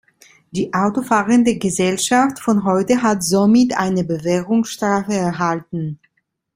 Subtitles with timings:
[0.49, 5.99] Die autofahrende Gesellschaft von heute hat somit eine Bewährungsstrafe erhalten.